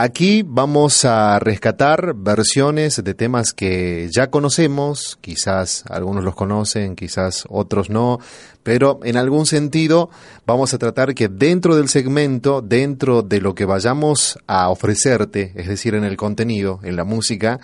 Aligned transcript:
Aquí 0.00 0.44
vamos 0.46 1.04
a 1.04 1.40
rescatar 1.40 2.14
versiones 2.14 3.02
de 3.02 3.14
temas 3.14 3.52
que 3.52 4.08
ya 4.14 4.30
conocemos, 4.30 5.18
quizás 5.20 5.82
algunos 5.90 6.22
los 6.22 6.36
conocen, 6.36 6.94
quizás 6.94 7.46
otros 7.48 7.90
no, 7.90 8.20
pero 8.62 9.00
en 9.02 9.16
algún 9.16 9.44
sentido 9.44 10.08
vamos 10.46 10.72
a 10.72 10.78
tratar 10.78 11.16
que 11.16 11.26
dentro 11.26 11.74
del 11.74 11.88
segmento, 11.88 12.62
dentro 12.62 13.22
de 13.22 13.40
lo 13.40 13.56
que 13.56 13.64
vayamos 13.64 14.38
a 14.46 14.70
ofrecerte, 14.70 15.50
es 15.56 15.66
decir, 15.66 15.96
en 15.96 16.04
el 16.04 16.16
contenido, 16.16 16.78
en 16.84 16.94
la 16.94 17.02
música, 17.02 17.58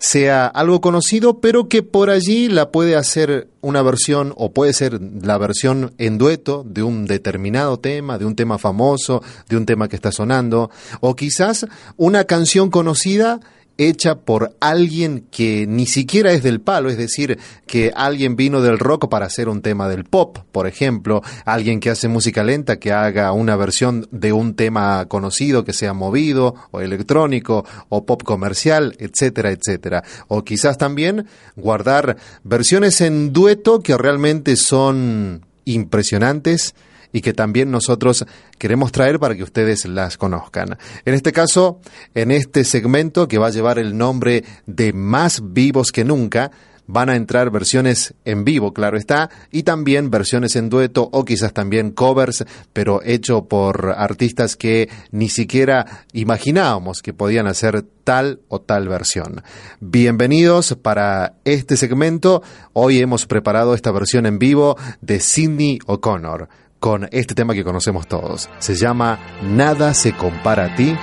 sea 0.00 0.46
algo 0.46 0.80
conocido, 0.80 1.40
pero 1.40 1.68
que 1.68 1.82
por 1.82 2.08
allí 2.08 2.48
la 2.48 2.70
puede 2.70 2.96
hacer 2.96 3.48
una 3.60 3.82
versión 3.82 4.32
o 4.36 4.50
puede 4.50 4.72
ser 4.72 4.98
la 5.00 5.36
versión 5.36 5.92
en 5.98 6.16
dueto 6.16 6.64
de 6.66 6.82
un 6.82 7.06
determinado 7.06 7.78
tema, 7.78 8.18
de 8.18 8.24
un 8.24 8.34
tema 8.34 8.56
famoso, 8.56 9.22
de 9.48 9.58
un 9.58 9.66
tema 9.66 9.88
que 9.88 9.96
está 9.96 10.10
sonando, 10.10 10.70
o 11.00 11.14
quizás 11.14 11.66
una 11.98 12.24
canción 12.24 12.70
conocida 12.70 13.40
hecha 13.88 14.16
por 14.16 14.54
alguien 14.60 15.26
que 15.30 15.66
ni 15.66 15.86
siquiera 15.86 16.32
es 16.32 16.42
del 16.42 16.60
palo, 16.60 16.90
es 16.90 16.98
decir, 16.98 17.38
que 17.66 17.92
alguien 17.94 18.36
vino 18.36 18.60
del 18.60 18.78
rock 18.78 19.08
para 19.08 19.26
hacer 19.26 19.48
un 19.48 19.62
tema 19.62 19.88
del 19.88 20.04
pop, 20.04 20.38
por 20.52 20.66
ejemplo, 20.66 21.22
alguien 21.44 21.80
que 21.80 21.90
hace 21.90 22.08
música 22.08 22.44
lenta 22.44 22.78
que 22.78 22.92
haga 22.92 23.32
una 23.32 23.56
versión 23.56 24.06
de 24.10 24.32
un 24.32 24.54
tema 24.54 25.06
conocido 25.06 25.64
que 25.64 25.72
sea 25.72 25.94
movido 25.94 26.54
o 26.70 26.80
electrónico 26.80 27.64
o 27.88 28.04
pop 28.04 28.22
comercial, 28.22 28.94
etcétera, 28.98 29.50
etcétera. 29.50 30.04
O 30.28 30.44
quizás 30.44 30.76
también 30.76 31.26
guardar 31.56 32.16
versiones 32.44 33.00
en 33.00 33.32
dueto 33.32 33.80
que 33.80 33.96
realmente 33.96 34.56
son 34.56 35.46
impresionantes 35.64 36.74
y 37.12 37.20
que 37.20 37.32
también 37.32 37.70
nosotros 37.70 38.26
queremos 38.58 38.92
traer 38.92 39.18
para 39.18 39.34
que 39.34 39.42
ustedes 39.42 39.84
las 39.86 40.16
conozcan. 40.16 40.78
En 41.04 41.14
este 41.14 41.32
caso, 41.32 41.80
en 42.14 42.30
este 42.30 42.64
segmento 42.64 43.28
que 43.28 43.38
va 43.38 43.48
a 43.48 43.50
llevar 43.50 43.78
el 43.78 43.96
nombre 43.96 44.44
de 44.66 44.92
Más 44.92 45.42
vivos 45.52 45.92
que 45.92 46.04
nunca, 46.04 46.50
van 46.92 47.08
a 47.08 47.16
entrar 47.16 47.50
versiones 47.50 48.14
en 48.24 48.44
vivo, 48.44 48.72
claro 48.72 48.98
está, 48.98 49.30
y 49.52 49.62
también 49.62 50.10
versiones 50.10 50.56
en 50.56 50.68
dueto 50.68 51.08
o 51.12 51.24
quizás 51.24 51.52
también 51.52 51.92
covers, 51.92 52.44
pero 52.72 53.00
hecho 53.04 53.44
por 53.44 53.94
artistas 53.96 54.56
que 54.56 54.88
ni 55.12 55.28
siquiera 55.28 56.04
imaginábamos 56.12 57.00
que 57.00 57.14
podían 57.14 57.46
hacer 57.46 57.84
tal 58.02 58.40
o 58.48 58.60
tal 58.60 58.88
versión. 58.88 59.42
Bienvenidos 59.78 60.76
para 60.82 61.34
este 61.44 61.76
segmento. 61.76 62.42
Hoy 62.72 62.98
hemos 62.98 63.26
preparado 63.26 63.74
esta 63.74 63.92
versión 63.92 64.26
en 64.26 64.40
vivo 64.40 64.76
de 65.00 65.20
Sidney 65.20 65.78
O'Connor 65.86 66.48
con 66.80 67.08
este 67.12 67.34
tema 67.34 67.54
que 67.54 67.62
conocemos 67.62 68.08
todos. 68.08 68.48
Se 68.58 68.74
llama 68.74 69.18
Nada 69.42 69.94
se 69.94 70.12
compara 70.14 70.64
a 70.64 70.74
ti, 70.74 70.96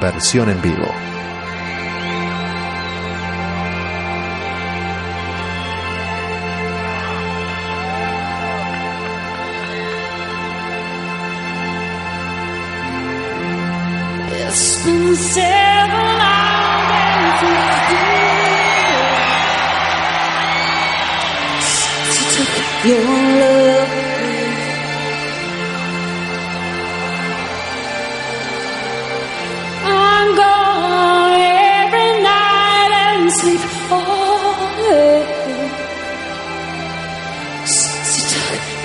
versión 0.00 0.50
en 0.50 0.62
vivo. 0.62 0.86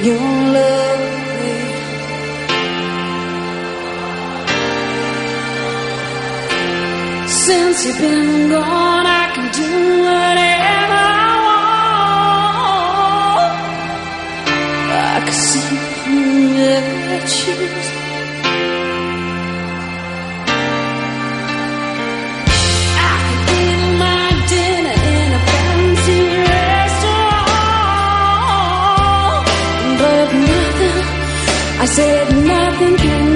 Your 0.03 0.15
love 0.15 0.99
away. 1.01 1.59
Since 7.27 7.85
you've 7.85 7.99
been 7.99 8.49
gone, 8.49 9.05
I 9.05 9.31
can 9.35 9.47
do 9.61 9.71
whatever 10.07 11.01
I 11.03 11.29
want. 13.35 13.53
I 14.91 15.19
can 15.25 15.33
I 17.11 17.19
choose. 17.27 17.88
I 31.81 31.85
said 31.85 32.35
nothing 32.45 32.97
can 32.97 33.28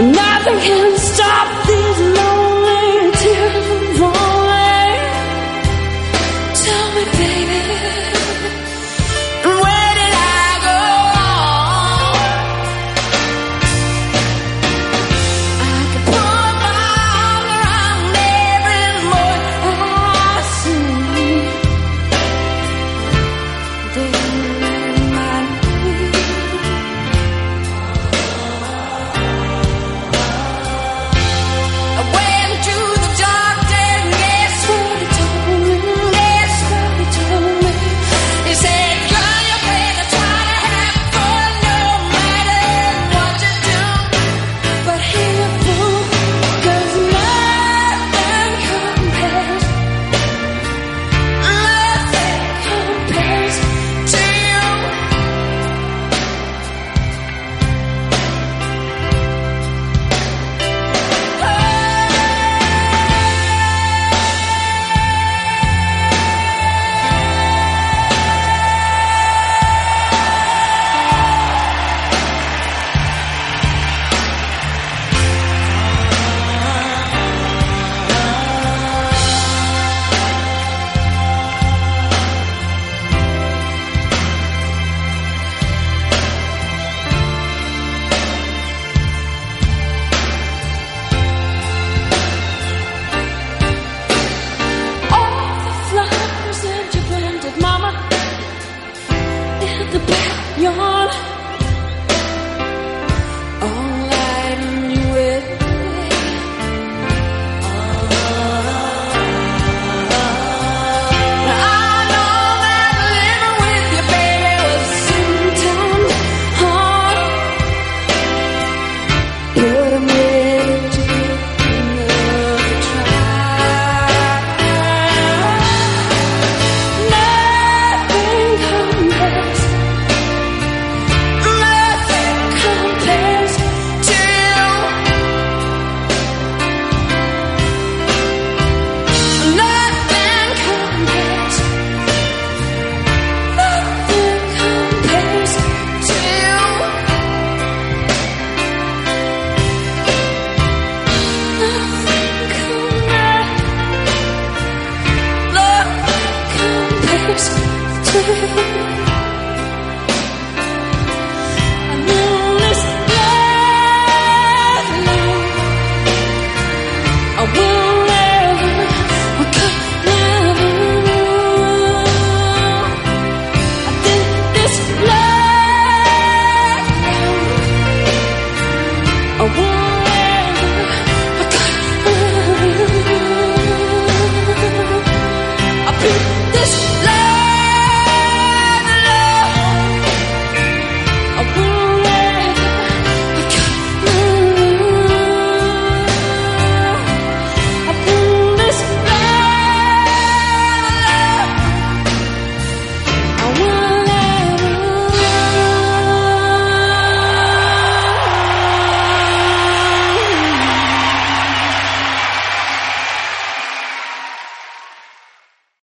Nothing 0.00 0.58
can 0.66 0.98
stop 0.98 1.67